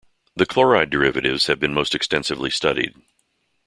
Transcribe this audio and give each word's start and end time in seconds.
The 0.35 0.47
chloride 0.47 0.89
derivatives 0.89 1.45
have 1.45 1.59
been 1.59 1.75
most 1.75 1.93
extensively 1.93 2.49
studied. 2.49 2.95